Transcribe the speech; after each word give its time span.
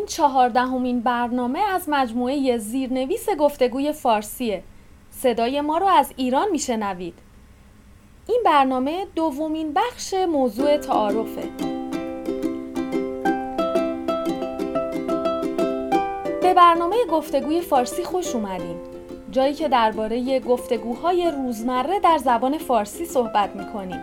این 0.00 0.06
چهاردهمین 0.06 1.00
برنامه 1.00 1.58
از 1.58 1.88
مجموعه 1.88 2.58
زیرنویس 2.58 3.30
گفتگوی 3.38 3.92
فارسیه. 3.92 4.62
صدای 5.10 5.60
ما 5.60 5.78
رو 5.78 5.86
از 5.86 6.12
ایران 6.16 6.50
میشنوید. 6.50 7.14
این 8.28 8.42
برنامه 8.44 9.06
دومین 9.14 9.72
بخش 9.72 10.14
موضوع 10.14 10.76
تعارفه. 10.76 11.42
به 16.42 16.54
برنامه 16.54 16.96
گفتگوی 17.10 17.60
فارسی 17.60 18.04
خوش 18.04 18.34
اومدین. 18.34 18.76
جایی 19.30 19.54
که 19.54 19.68
درباره 19.68 20.40
گفتگوهای 20.40 21.30
روزمره 21.30 22.00
در 22.00 22.18
زبان 22.18 22.58
فارسی 22.58 23.04
صحبت 23.04 23.56
می‌کنیم. 23.56 24.00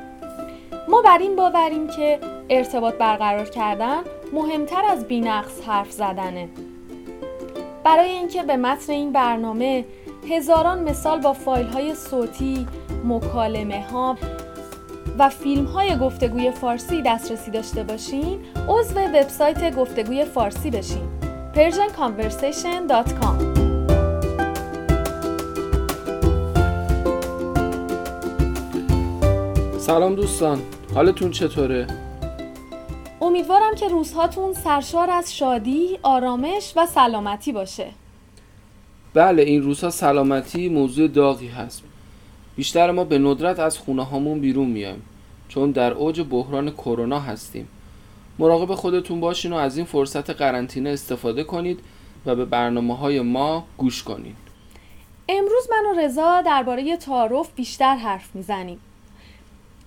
ما 0.88 1.02
بر 1.02 1.18
این 1.18 1.36
باوریم 1.36 1.88
که 1.88 2.20
ارتباط 2.50 2.94
برقرار 2.94 3.50
کردن 3.50 4.04
مهمتر 4.34 4.86
از 4.86 5.08
بینقص 5.08 5.62
حرف 5.62 5.92
زدنه. 5.92 6.50
برای 7.84 8.10
اینکه 8.10 8.44
به 8.44 8.58
متن 8.58 8.94
این 8.94 9.12
برنامه 9.12 9.86
هزاران 10.30 10.84
مثال 10.84 11.22
با 11.22 11.34
فایل 11.34 11.68
های 11.68 11.96
صوتی، 11.96 12.68
مکالمه 13.06 13.88
ها 13.92 14.18
و 15.20 15.30
فیلم 15.30 15.66
های 15.66 15.98
گفتگوی 15.98 16.52
فارسی 16.52 17.02
دسترسی 17.02 17.52
داشته 17.52 17.84
باشین 17.84 18.40
عضو 18.68 19.00
وبسایت 19.00 19.76
گفتگوی 19.76 20.26
فارسی 20.26 20.72
بشین. 20.72 21.18
persianconversation.com 21.58 23.38
سلام 29.78 30.16
دوستان 30.16 30.62
حالتون 30.96 31.32
چطوره؟ 31.32 32.07
امیدوارم 33.22 33.76
که 33.76 33.88
روزهاتون 33.88 34.54
سرشار 34.54 35.10
از 35.10 35.36
شادی، 35.36 36.00
آرامش 36.04 36.74
و 36.76 36.86
سلامتی 36.86 37.52
باشه. 37.52 37.88
بله 39.14 39.44
این 39.44 39.62
روزها 39.62 39.90
سلامتی 39.90 40.70
موضوع 40.70 41.08
داغی 41.08 41.48
هست. 41.48 41.84
بیشتر 42.56 42.92
ما 42.92 43.04
به 43.04 43.20
ندرت 43.20 43.60
از 43.60 43.78
خونه 43.78 44.04
هامون 44.06 44.40
بیرون 44.40 44.68
میایم 44.68 45.02
چون 45.50 45.72
در 45.72 45.94
اوج 45.94 46.22
بحران 46.22 46.72
کرونا 46.72 47.20
هستیم. 47.20 47.68
مراقب 48.40 48.76
خودتون 48.76 49.20
باشین 49.20 49.54
و 49.54 49.56
از 49.56 49.78
این 49.78 49.86
فرصت 49.86 50.30
قرنطینه 50.30 50.90
استفاده 50.90 51.44
کنید 51.44 51.80
و 52.26 52.36
به 52.36 52.46
برنامه 52.46 52.98
های 52.98 53.22
ما 53.22 53.64
گوش 53.78 54.04
کنید. 54.04 54.36
امروز 55.30 55.68
من 55.72 55.86
و 55.86 56.00
رضا 56.00 56.42
درباره 56.42 56.98
تعارف 56.98 57.50
بیشتر 57.56 57.96
حرف 57.96 58.36
می‌زنیم. 58.36 58.80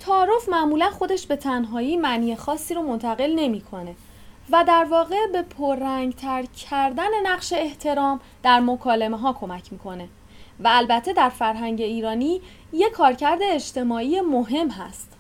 تعارف 0.00 0.48
معمولا 0.48 0.90
خودش 0.90 1.26
به 1.26 1.36
تنهایی 1.36 1.96
معنی 1.96 2.36
خاصی 2.36 2.74
رو 2.74 2.82
منتقل 2.82 3.32
نمی‌کنه 3.36 3.94
و 4.52 4.64
در 4.68 4.86
واقع 4.90 5.26
به 5.32 5.42
پررنگ 5.42 6.14
تر 6.14 6.42
کردن 6.42 7.10
نقش 7.26 7.52
احترام 7.52 8.20
در 8.42 8.60
مکالمه 8.60 9.18
ها 9.18 9.32
کمک 9.32 9.72
می‌کنه. 9.72 10.08
و 10.60 10.68
البته 10.72 11.12
در 11.12 11.28
فرهنگ 11.28 11.80
ایرانی 11.80 12.40
یک 12.72 12.92
کارکرد 12.92 13.38
اجتماعی 13.42 14.20
مهم 14.20 14.70
هست. 14.70 15.12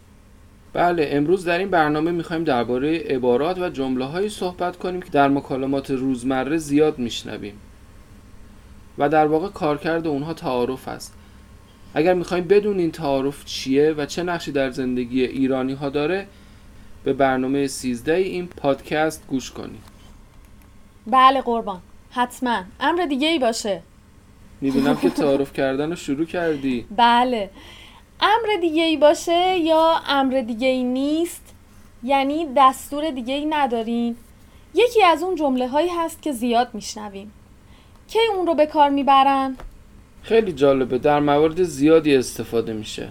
بله 0.72 1.08
امروز 1.12 1.44
در 1.44 1.58
این 1.58 1.70
برنامه 1.70 2.10
می‌خوایم 2.10 2.44
درباره 2.44 2.98
عبارات 2.98 3.58
و 3.58 3.68
جمله 3.68 4.04
هایی 4.04 4.28
صحبت 4.28 4.76
کنیم 4.76 5.02
که 5.02 5.10
در 5.10 5.28
مکالمات 5.28 5.90
روزمره 5.90 6.56
زیاد 6.56 6.98
میشنویم. 6.98 7.60
و 8.98 9.08
در 9.08 9.26
واقع 9.26 9.48
کارکرد 9.48 10.06
اونها 10.06 10.34
تعارف 10.34 10.88
است. 10.88 11.14
اگر 11.94 12.14
می‌خوایم 12.14 12.44
بدونین 12.44 12.90
تعارف 12.92 13.44
چیه 13.44 13.92
و 13.92 14.06
چه 14.06 14.22
نقشی 14.22 14.52
در 14.52 14.70
زندگی 14.70 15.24
ایرانی 15.24 15.72
ها 15.72 15.88
داره 15.88 16.26
به 17.04 17.12
برنامه 17.12 17.66
13 17.66 18.14
این 18.14 18.46
پادکست 18.46 19.26
گوش 19.28 19.50
کنید 19.50 19.90
بله 21.06 21.40
قربان. 21.40 21.80
حتما. 22.10 22.62
امر 22.80 23.06
دیگه 23.06 23.28
ای 23.28 23.38
باشه. 23.38 23.82
می‌بینم 24.60 24.96
که 24.96 25.10
تعارف 25.20 25.52
کردن 25.52 25.90
رو 25.90 25.96
شروع 25.96 26.26
کردی. 26.26 26.86
بله. 26.96 27.50
امر 28.20 28.60
دیگه 28.60 28.82
ای 28.82 28.96
باشه 28.96 29.58
یا 29.58 30.00
امر 30.08 30.40
دیگه 30.46 30.68
ای 30.68 30.84
نیست 30.84 31.54
یعنی 32.02 32.46
دستور 32.56 33.10
دیگه 33.10 33.34
ای 33.34 33.46
ندارین. 33.46 34.16
یکی 34.74 35.04
از 35.04 35.22
اون 35.22 35.34
جمله 35.34 35.68
هایی 35.68 35.88
هست 35.88 36.22
که 36.22 36.32
زیاد 36.32 36.68
میشنویم. 36.72 37.32
کی 38.08 38.18
اون 38.36 38.46
رو 38.46 38.54
به 38.54 38.66
کار 38.66 38.90
می‌برن؟ 38.90 39.56
خیلی 40.22 40.52
جالبه. 40.52 40.98
در 40.98 41.20
موارد 41.20 41.62
زیادی 41.62 42.16
استفاده 42.16 42.72
میشه. 42.72 43.08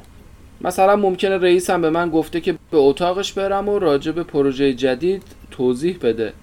مثلا 0.62 0.96
ممکنه 0.96 1.38
رئیسم 1.38 1.82
به 1.82 1.90
من 1.90 2.10
گفته 2.10 2.42
که 2.42 2.52
به 2.52 2.78
اتاقش 2.78 3.34
برم 3.34 3.70
و 3.70 3.80
راجع 3.80 4.12
به 4.12 4.24
پروژه 4.24 4.74
جدید 4.74 5.24
توضیح 5.52 5.98
بده 6.02 6.34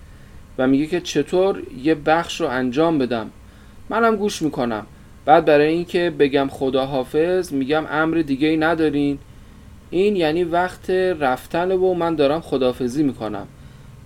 و 0.59 0.66
میگه 0.66 0.87
که 0.87 1.00
چطور 1.00 1.62
یه 1.82 1.94
بخش 1.94 2.41
رو 2.41 2.47
انجام 2.47 2.99
بدم. 2.99 3.31
منم 3.88 4.16
گوش 4.16 4.43
می‌کنم. 4.43 4.87
بعد 5.25 5.44
برای 5.44 5.69
اینکه 5.72 6.12
بگم 6.19 6.49
خداحافظ 6.50 7.53
میگم 7.53 7.87
امر 7.91 8.16
دیگه 8.16 8.48
ای 8.48 8.56
ندارین. 8.56 9.19
این 9.91 10.16
یعنی 10.16 10.44
وقت 10.44 10.91
رفتن 10.91 11.72
و 11.72 11.94
من 11.94 12.15
دارم 12.15 12.41
خداحافظی 12.41 13.03
می‌کنم. 13.03 13.47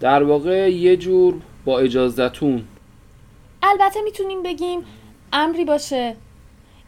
در 0.01 0.23
واقع 0.23 0.73
یه 0.73 0.97
جور 0.97 1.35
با 1.65 1.79
اجازتون. 1.79 2.65
البته 3.63 4.01
می‌تونیم 4.05 4.43
بگیم 4.43 4.81
امری 5.33 5.65
باشه. 5.65 6.17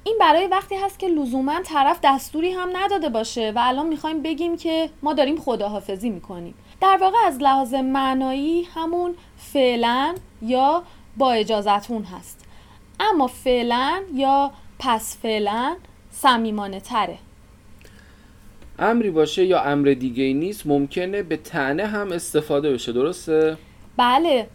این 0.04 0.16
برای 0.20 0.46
وقتی 0.46 0.74
هست 0.74 0.98
که 0.98 1.08
لزوما 1.08 1.60
طرف 1.64 1.98
دستوری 2.04 2.52
هم 2.52 2.68
نداده 2.72 3.08
باشه 3.08 3.52
و 3.56 3.58
الان 3.62 3.86
می‌خوایم 3.86 4.22
بگیم 4.22 4.56
که 4.56 4.90
ما 5.02 5.12
داریم 5.12 5.40
خداحافظی 5.40 6.10
می‌کنیم. 6.10 6.54
در 6.80 6.98
واقع 7.00 7.16
از 7.26 7.38
لحاظ 7.38 7.74
معنایی 7.74 8.62
همون 8.74 9.14
فعلا 9.38 10.14
یا 10.42 10.82
با 11.16 11.32
اجازتون 11.32 12.02
هست. 12.02 12.44
اما 13.00 13.26
فعلا 13.26 14.02
یا 14.14 14.50
پس 14.78 15.16
فعلا 15.22 15.76
صمیمانه 16.10 16.80
تره 16.80 17.18
امری 18.78 19.10
باشه 19.10 19.44
یا 19.44 19.62
امر 19.62 19.88
دیگه 19.88 20.24
ای 20.24 20.34
نیست 20.34 20.66
ممکنه 20.66 21.22
به 21.22 21.36
تنه 21.36 21.86
هم 21.86 22.12
استفاده 22.12 22.72
بشه 22.72 22.92
درسته؟ 22.92 23.56
بله 23.96 24.46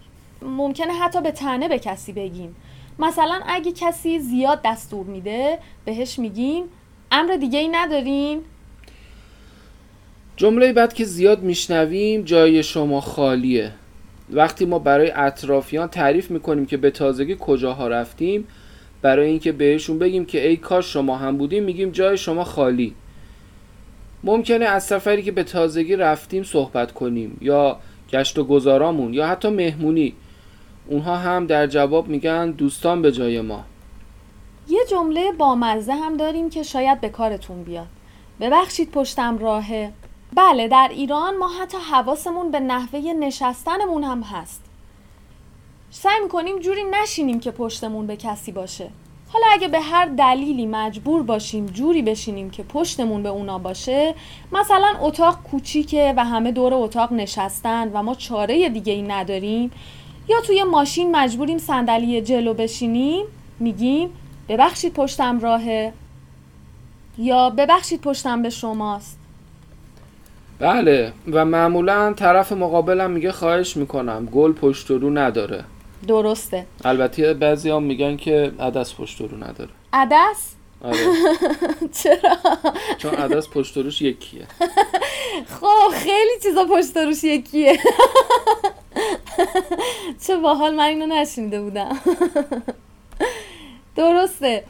ممکنه 0.42 0.94
حتی 0.94 1.22
به 1.22 1.32
تنه 1.32 1.68
به 1.68 1.80
کسی 1.80 2.14
بگیم. 2.14 2.56
مثلا 3.00 3.42
اگه 3.48 3.72
کسی 3.72 4.20
زیاد 4.20 4.62
دستور 4.66 5.06
میده 5.06 5.60
بهش 5.86 6.20
میگیم 6.20 6.64
امر 7.12 7.36
دیگه 7.36 7.60
ای 7.60 7.68
ندارین 7.68 8.42
جمله 10.36 10.74
بعد 10.74 10.94
که 10.94 11.06
زیاد 11.06 11.42
میشنویم 11.42 12.22
جای 12.22 12.64
شما 12.64 13.02
خالیه. 13.02 13.72
وقتی 14.30 14.66
ما 14.66 14.80
برای 14.80 15.12
اطرافیان 15.16 15.88
تعریف 15.88 16.32
می‌کنیم 16.32 16.66
که 16.66 16.78
به 16.78 16.92
تازگی 16.92 17.38
کجاها 17.40 17.88
رفتیم 17.88 18.48
برای 19.02 19.30
اینکه 19.30 19.52
بهشون 19.52 20.00
بگیم 20.00 20.26
که 20.26 20.48
ای 20.48 20.58
کاش 20.58 20.94
شما 20.94 21.18
هم 21.18 21.38
بودیم 21.38 21.64
میگیم 21.64 21.90
جای 21.90 22.18
شما 22.18 22.44
خالی. 22.44 22.96
ممکنه 24.24 24.66
از 24.66 24.84
سفری 24.84 25.24
که 25.24 25.32
به 25.32 25.44
تازگی 25.44 25.96
رفتیم 25.96 26.44
صحبت 26.44 26.92
کنیم 26.92 27.38
یا 27.42 27.80
گشت 28.12 28.40
و 28.40 28.44
گذارامون 28.44 29.14
یا 29.14 29.28
حتی 29.28 29.50
مهمونی. 29.50 30.14
اونها 30.88 31.16
هم 31.16 31.48
در 31.48 31.68
جواب 31.68 32.08
میگن 32.08 32.52
دوستان 32.52 33.02
به 33.02 33.12
جای 33.12 33.42
ما. 33.42 33.64
یه 34.70 34.80
جمله 34.90 35.32
بامزه 35.32 35.94
هم 35.94 36.18
داریم 36.18 36.50
که 36.50 36.64
شاید 36.64 37.02
به 37.02 37.10
کارتون 37.10 37.64
بیاد. 37.64 37.88
ببخشید 38.40 38.92
پشتم 38.92 39.38
راهه. 39.38 39.92
بله 40.36 40.68
در 40.68 40.90
ایران 40.92 41.38
ما 41.38 41.48
حتی 41.62 41.78
حواسمون 41.92 42.52
به 42.52 42.60
نحوه 42.60 43.00
نشستنمون 43.00 44.04
هم 44.04 44.22
هست. 44.22 44.64
سعی 45.90 46.20
می‌کنیم 46.24 46.60
جوری 46.60 46.84
نشینیم 46.84 47.40
که 47.40 47.52
پشتمون 47.52 48.08
به 48.08 48.16
کسی 48.16 48.52
باشه. 48.52 48.90
حالا 49.30 49.46
اگه 49.52 49.68
به 49.68 49.80
هر 49.80 50.06
دلیلی 50.06 50.66
مجبور 50.66 51.24
باشیم 51.24 51.66
جوری 51.66 52.02
بشینیم 52.02 52.50
که 52.50 52.64
پشتمون 52.64 53.24
به 53.24 53.30
اونا 53.30 53.58
باشه 53.58 54.16
مثلا 54.52 54.94
اتاق 55.02 55.44
کوچیکه 55.44 56.14
و 56.18 56.26
همه 56.26 56.52
دور 56.52 56.74
اتاق 56.74 57.14
نشستن 57.14 57.92
و 57.94 58.04
ما 58.04 58.16
چاره 58.16 58.70
دیگه 58.70 58.94
ای 58.94 59.02
نداریم 59.02 59.72
یا 60.30 60.42
توی 60.42 60.64
ماشین 60.64 61.16
مجبوریم 61.16 61.58
صندلی 61.58 62.22
جلو 62.22 62.54
بشینیم 62.54 63.26
میگیم 63.60 64.10
ببخشید 64.50 64.94
پشتم 64.94 65.40
راهه. 65.40 65.94
یا 67.18 67.50
ببخشید 67.50 68.02
پشتم 68.02 68.42
به 68.42 68.50
شماست. 68.50 69.18
بله 70.60 71.14
و 71.32 71.46
معمولا 71.46 72.14
طرف 72.14 72.52
مقابلم 72.52 73.12
میگه 73.12 73.32
خواهش 73.32 73.78
می‌کنم 73.78 74.26
گل 74.26 74.54
پشت 74.54 74.92
رو 74.92 75.10
نداره. 75.10 75.64
درسته. 76.08 76.66
البته 76.86 77.34
بعضی 77.34 77.70
هم 77.70 77.84
میگن 77.84 78.18
که 78.18 78.52
عدس 78.60 78.94
پشت 78.96 79.22
رو 79.22 79.38
نداره. 79.38 79.70
عدس؟ 79.94 80.54
آره. 80.84 80.98
چرا؟ 82.04 82.38
چون 82.98 83.14
عدس 83.14 83.50
پشت 83.50 83.78
روش 83.78 84.02
یکیه. 84.02 84.48
خب 85.62 85.90
خیلی 85.94 86.40
چیزا 86.44 86.66
پشت 86.66 86.98
روش 86.98 87.24
یکیه. 87.24 87.80
چه 90.28 90.38
باحال 90.38 90.76
من 90.76 90.84
اینو 90.84 91.06
نشنیده 91.06 91.62
بودم. 91.62 91.98
درسته. 93.96 94.64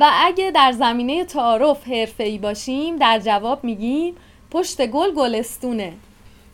و 0.00 0.10
اگه 0.14 0.50
در 0.50 0.72
زمینه 0.72 1.24
تعارف 1.24 1.88
حرفه‌ای 1.88 2.38
باشیم 2.38 2.96
در 2.96 3.18
جواب 3.18 3.64
میگیم 3.64 4.14
پشت 4.50 4.86
گل 4.86 5.14
گلستونه. 5.14 5.92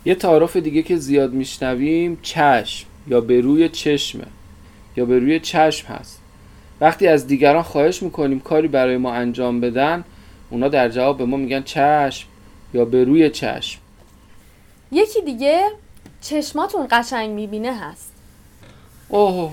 یه 0.05 0.15
تعارف 0.15 0.57
دیگه 0.57 0.83
که 0.83 0.97
زیاد 0.97 1.33
میشنویم 1.33 2.19
چشم 2.23 2.87
یا 3.07 3.21
به 3.21 3.41
روی 3.41 3.69
چشمه 3.69 4.25
یا 4.97 5.05
به 5.05 5.19
روی 5.19 5.41
چشم 5.41 5.89
هست. 5.89 6.21
وقتی 6.81 7.07
از 7.07 7.27
دیگران 7.27 7.63
خواهش 7.63 8.03
می‌کنیم 8.03 8.41
کاری 8.41 8.69
برای 8.69 8.97
ما 8.97 9.13
انجام 9.13 9.61
بدن 9.61 10.05
اونا 10.51 10.69
در 10.69 10.89
جواب 10.89 11.19
به 11.19 11.25
ما 11.25 11.37
میگن 11.37 11.63
چشم 11.63 12.29
یا 12.75 12.85
به 12.85 13.05
روی 13.05 13.31
چشم. 13.31 13.81
یکی 14.93 15.23
دیگه 15.23 15.65
چشماتون 16.21 16.87
قشنگ 16.91 17.31
می‌بینه 17.31 17.79
هست. 17.79 18.18
اوه. 19.09 19.53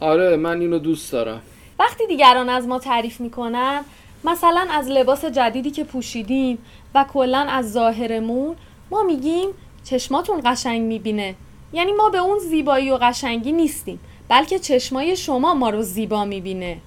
آره 0.00 0.36
من 0.36 0.60
اینو 0.60 0.78
دوست 0.78 1.12
دارم. 1.12 1.40
وقتی 1.78 2.06
دیگران 2.06 2.48
از 2.48 2.66
ما 2.66 2.78
تعریف 2.78 3.20
می‌کنن 3.20 3.84
مثلا 4.24 4.66
از 4.70 4.88
لباس 4.88 5.24
جدیدی 5.24 5.70
که 5.70 5.84
پوشیدیم 5.84 6.58
و 6.94 7.04
کلا 7.12 7.38
از 7.38 7.72
ظاهرمون 7.72 8.56
ما 8.90 9.02
میگیم 9.02 9.48
چشماتون 9.84 10.40
قشنگ 10.44 10.82
می‌بینه. 10.82 11.34
یعنی 11.72 11.92
ما 11.92 12.08
به 12.08 12.18
اون 12.18 12.38
زیبایی 12.38 12.90
و 12.90 12.98
قشنگی 13.02 13.52
نیستیم 13.52 14.00
بلکه 14.28 14.58
چشمای 14.58 15.16
شما 15.16 15.54
ما 15.54 15.70
رو 15.70 15.82
زیبا 15.82 16.24
می‌بینه. 16.24 16.78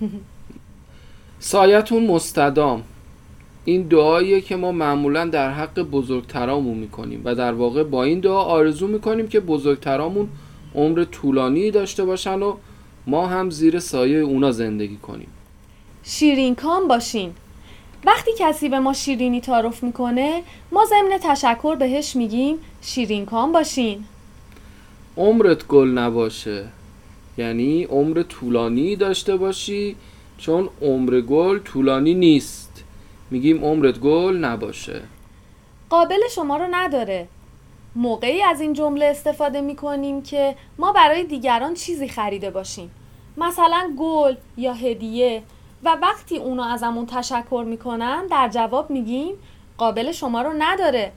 سایتون 1.40 2.06
مستدام. 2.06 2.82
این 3.64 3.82
دعاییه 3.82 4.40
که 4.40 4.56
ما 4.56 4.72
معمولا 4.72 5.24
در 5.24 5.50
حق 5.50 5.80
بزرگترامون 5.80 6.78
می‌کنیم 6.78 7.22
و 7.24 7.34
در 7.34 7.52
واقع 7.52 7.82
با 7.82 8.04
این 8.04 8.20
دعا 8.20 8.42
آرزو 8.42 8.86
می‌کنیم 8.86 9.28
که 9.28 9.40
بزرگترامون 9.40 10.28
عمر 10.74 11.04
طولانی 11.04 11.70
داشته 11.70 12.04
باشن 12.04 12.42
و 12.42 12.56
ما 13.06 13.26
هم 13.26 13.50
زیر 13.50 13.78
سایه 13.78 14.18
اونا 14.18 14.52
زندگی 14.52 14.96
کنیم. 14.96 15.28
شیرین 16.02 16.54
کام 16.54 16.88
باشین. 16.88 17.34
وقتی 18.04 18.30
کسی 18.38 18.68
به 18.68 18.78
ما 18.78 18.92
شیرینی 18.92 19.40
تعارف 19.40 19.82
می‌کنه 19.82 20.42
ما 20.72 20.84
ضمن 20.84 21.18
تشکر 21.22 21.74
بهش 21.74 22.16
میگیم 22.16 22.56
شیرین 22.82 23.26
کام 23.26 23.52
باشین. 23.52 24.04
عمرت 25.16 25.66
گل 25.66 25.88
نباشه. 25.88 26.64
یعنی 27.38 27.84
عمر 27.84 28.22
طولانی 28.22 28.96
داشته 28.96 29.36
باشی 29.36 29.96
چون 30.38 30.68
عمر 30.82 31.20
گل 31.20 31.58
طولانی 31.58 32.14
نیست. 32.14 32.84
میگیم 33.30 33.64
عمرت 33.64 34.00
گل 34.00 34.36
نباشه. 34.36 35.00
قابل 35.90 36.20
شما 36.34 36.56
رو 36.56 36.66
نداره. 36.70 37.28
موقعی 37.96 38.42
از 38.42 38.60
این 38.60 38.72
جمله 38.72 39.04
استفاده 39.04 39.60
می 39.60 39.76
کنیم 39.76 40.22
که 40.22 40.56
ما 40.78 40.92
برای 40.92 41.24
دیگران 41.24 41.74
چیزی 41.74 42.08
خریده 42.08 42.50
باشیم. 42.50 42.90
مثلا 43.36 43.94
گل 43.98 44.34
یا 44.56 44.72
هدیه. 44.72 45.42
و 45.84 45.96
وقتی 46.02 46.36
اونا 46.36 46.64
ازمون 46.64 47.06
تشکر 47.06 47.64
می‌کنن 47.66 48.26
در 48.26 48.48
جواب 48.48 48.90
میگیم 48.90 49.34
قابل 49.78 50.12
شما 50.12 50.42
رو 50.42 50.52
نداره. 50.58 51.12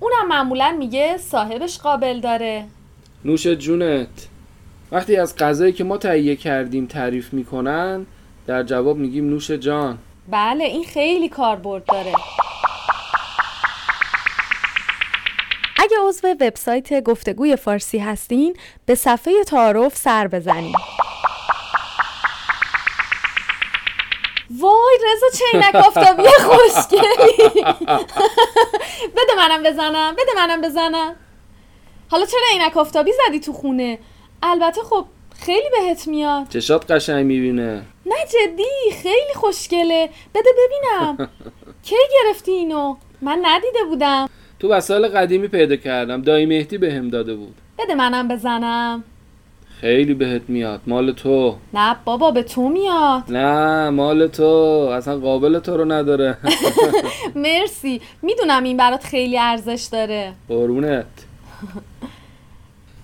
اونم 0.00 0.28
معمولا 0.28 0.76
میگه 0.78 1.16
صاحبش 1.16 1.78
قابل 1.78 2.20
داره. 2.20 2.64
نوش 3.24 3.46
جونت 3.46 4.28
وقتی 4.92 5.16
از 5.16 5.36
غذایی 5.36 5.72
که 5.72 5.84
ما 5.84 5.96
تهیه 5.98 6.36
کردیم 6.36 6.86
تعریف 6.86 7.32
می‌کنن 7.32 8.06
در 8.46 8.62
جواب 8.62 8.96
میگیم 8.96 9.30
نوش 9.30 9.50
جان. 9.50 9.98
بله 10.30 10.64
این 10.64 10.84
خیلی 10.84 11.28
کاربرد 11.28 11.84
داره. 11.84 12.12
اگه 15.86 15.96
عضو 16.08 16.28
وبسایت 16.28 17.02
گفتگوی 17.02 17.56
فارسی 17.56 17.98
هستین 17.98 18.56
به 18.86 18.94
صفحه 18.94 19.44
تعارف 19.44 19.96
سر 19.96 20.28
بزنین. 20.28 20.74
وای 24.60 24.98
رضا 25.06 25.26
چه 25.38 25.44
اینک 25.52 25.74
آفتابی 25.74 26.22
خوشگلی. 26.22 27.64
بده 29.16 29.34
منم 29.36 29.62
بزنم 29.62 30.12
بده 30.14 30.32
منم 30.36 30.60
بزنم. 30.60 31.16
حالا 32.10 32.26
چرا 32.26 32.40
اینک 32.52 32.76
آفتابی 32.76 33.12
زدی 33.26 33.40
تو 33.40 33.52
خونه؟ 33.52 33.98
البته 34.42 34.82
خب 34.82 35.06
خیلی 35.40 35.70
بهت 35.70 36.06
میاد. 36.06 36.48
چشات 36.48 36.90
قشنگ 36.90 37.26
می‌بینه. 37.26 37.82
نه 38.06 38.16
جدی 38.28 39.02
خیلی 39.02 39.34
خوشگله. 39.34 40.10
بده 40.34 40.50
ببینم. 40.58 41.28
کی 41.86 41.96
گرفتی 42.12 42.52
اینو؟ 42.52 42.96
من 43.22 43.38
ندیده 43.42 43.84
بودم. 43.84 44.28
تو 44.60 44.68
وسایل 44.68 45.08
قدیمی 45.08 45.48
پیدا 45.48 45.76
کردم. 45.76 46.22
دایی 46.22 46.46
مهدی 46.46 46.78
بهم 46.78 47.08
داده 47.08 47.34
بود. 47.34 47.54
بده 47.78 47.94
منم 47.94 48.28
بزنم. 48.28 49.04
خیلی 49.80 50.14
بهت 50.14 50.42
میاد. 50.48 50.80
مال 50.86 51.12
تو. 51.12 51.56
نه 51.74 51.96
بابا 52.04 52.30
به 52.30 52.42
تو 52.42 52.68
میاد. 52.68 53.22
نه 53.28 53.90
مال 53.90 54.26
تو. 54.26 54.44
اصلا 54.92 55.18
قابل 55.18 55.58
تو 55.58 55.76
رو 55.76 55.84
نداره. 55.84 56.38
مرسی. 57.34 58.00
می‌دونم 58.22 58.64
این 58.64 58.76
برات 58.76 59.04
خیلی 59.04 59.38
ارزش 59.38 59.88
داره. 59.92 60.32
قربونت. 60.48 61.06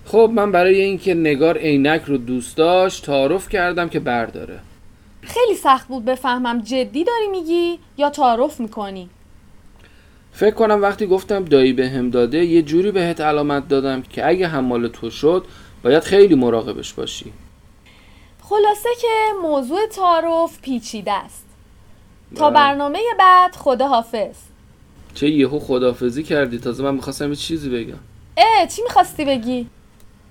خب 0.06 0.30
من 0.34 0.52
برای 0.52 0.80
اینکه 0.80 1.14
نگار 1.14 1.58
عینک 1.58 2.02
رو 2.06 2.16
دوست 2.18 2.56
داشت 2.56 3.04
تعارف 3.06 3.48
کردم 3.48 3.88
که 3.88 4.00
برداره. 4.00 4.58
خیلی 5.22 5.54
سخت 5.54 5.88
بود 5.88 6.04
بفهمم. 6.04 6.60
جدی 6.60 7.04
داری 7.04 7.28
میگی 7.30 7.78
یا 7.98 8.10
تعارف 8.10 8.60
می‌کنی؟ 8.60 9.08
فکر 10.32 10.54
کنم 10.54 10.82
وقتی 10.82 11.06
گفتم 11.06 11.44
دایی 11.44 11.72
به 11.72 11.88
هم 11.88 12.10
داده 12.10 12.44
یه 12.44 12.62
جوری 12.62 12.90
بهت 12.90 13.20
علامت 13.20 13.68
دادم 13.68 14.02
که 14.02 14.28
اگه 14.28 14.48
هم 14.48 14.64
مال 14.64 14.88
تو 14.88 15.10
شد 15.10 15.44
باید 15.82 16.02
خیلی 16.02 16.34
مراقبش 16.34 16.92
باشی. 16.92 17.32
خلاصه 18.42 18.88
که 19.00 19.08
موضوع 19.42 19.86
تعارف 19.86 20.60
پیچیده 20.60 21.12
است. 21.12 21.46
تا 22.36 22.50
بله. 22.50 22.54
برنامه 22.58 22.98
بعد 23.18 23.56
خدا 23.56 23.88
حافظ 23.88 24.36
چه 25.14 25.28
یهو 25.28 25.58
خدافزی 25.58 26.22
کردی؟ 26.22 26.58
تازه 26.58 26.82
من 26.84 26.94
می‌خواستم 26.94 27.28
یه 27.28 27.36
چیزی 27.36 27.70
بگم. 27.70 27.98
اه 28.36 28.66
چی 28.66 28.82
می‌خواستی 28.82 29.24
بگی؟ 29.24 29.66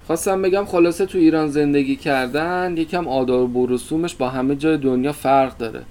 خواستم 0.07 0.41
بگم 0.41 0.65
خلاصه 0.65 1.05
تو 1.05 1.17
ایران 1.17 1.47
زندگی 1.47 1.95
کردن 1.95 2.73
یکم 2.77 3.07
آداب 3.07 3.55
و 3.55 3.67
رسومش 3.67 4.15
با 4.15 4.29
همه 4.29 4.55
جای 4.55 4.77
دنیا 4.77 5.11
فرق 5.11 5.57
داره. 5.57 5.83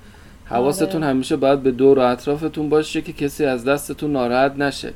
حواستون 0.51 1.03
آره. 1.05 1.11
همیشه 1.11 1.37
باید 1.37 1.63
به 1.63 1.71
دور 1.71 1.99
و 1.99 2.03
اطرافتون 2.03 2.69
باشه 2.69 3.03
که 3.03 3.13
کسی 3.13 3.45
از 3.45 3.65
دستتون 3.65 4.13
ناراحت 4.13 4.57
نشه. 4.59 4.93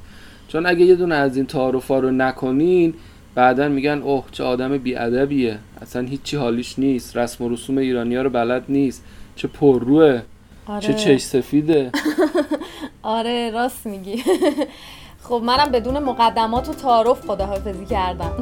چون 0.48 0.66
اگه 0.66 0.84
یه 0.84 0.94
دونه 0.94 1.14
از 1.14 1.36
این 1.36 1.46
تعارفا 1.46 1.98
رو 1.98 2.10
نکنین 2.10 2.94
بعدا 3.34 3.68
میگن 3.68 4.02
اوه 4.02 4.24
چه 4.32 4.44
آدم 4.44 4.78
بیادبیه. 4.78 5.58
اصلا 5.82 6.02
هیچی 6.02 6.36
حالیش 6.36 6.78
نیست. 6.78 7.16
رسم 7.16 7.44
و 7.44 7.48
رسوم 7.48 7.78
ایرانیا 7.78 8.22
رو 8.22 8.30
بلد 8.30 8.64
نیست. 8.68 9.04
چه 9.36 9.48
پرروه. 9.48 10.22
آره. 10.66 10.80
چه 10.80 10.94
چش 10.94 11.20
سفیده. 11.20 11.90
آره 13.02 13.50
راست 13.50 13.86
میگی. 13.86 14.22
خب 15.28 15.42
منم 15.44 15.72
بدون 15.72 15.98
مقدمات 15.98 16.68
و 16.68 16.72
تعارف 16.72 17.26
خداحافظی 17.26 17.86
کردم. 17.86 18.32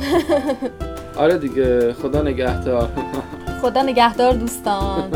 آره 1.22 1.38
دیگه 1.38 1.92
خدا 1.92 2.22
نگهدار. 2.22 2.88
خدا 3.62 3.82
نگهدار 3.82 4.32
دوستان. 4.34 5.10